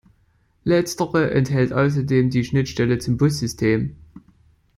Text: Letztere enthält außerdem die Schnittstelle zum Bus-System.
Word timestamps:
Letztere 0.63 1.29
enthält 1.29 1.73
außerdem 1.73 2.31
die 2.31 2.43
Schnittstelle 2.43 2.97
zum 2.97 3.17
Bus-System. 3.17 3.97